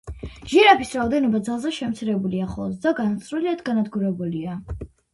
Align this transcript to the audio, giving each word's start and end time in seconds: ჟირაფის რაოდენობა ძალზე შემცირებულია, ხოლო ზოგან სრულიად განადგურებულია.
ჟირაფის 0.53 0.93
რაოდენობა 0.99 1.41
ძალზე 1.51 1.73
შემცირებულია, 1.77 2.49
ხოლო 2.57 2.73
ზოგან 2.89 3.15
სრულიად 3.29 3.65
განადგურებულია. 3.71 4.61